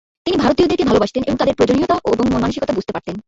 [0.25, 3.15] তিনি ভারতীয়দেরকে ভালোবাসতেন এবং তাদের প্রয়োজনীয়তা এবং মন মানসিকতা বুঝতে পারতেন।